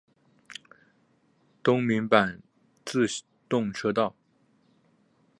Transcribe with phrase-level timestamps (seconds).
[1.61, 2.39] 东名阪
[2.83, 3.01] 自
[3.47, 4.15] 动车道。